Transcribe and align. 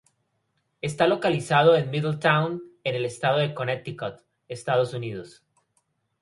Está 0.81 1.05
localizada 1.05 1.79
en 1.79 1.91
Middletown 1.91 2.63
en 2.83 2.95
el 2.95 3.05
estado 3.05 3.37
de 3.37 3.53
Connecticut, 3.53 4.21
Estados 4.47 4.95
Unidos. 4.95 5.43